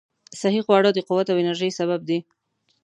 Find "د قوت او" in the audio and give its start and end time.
0.93-1.37